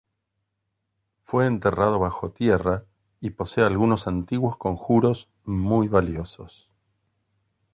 [1.21, 2.85] Fue enterrado bajo tierra
[3.19, 6.71] y posee algunos antiguos conjuros muy valiosos.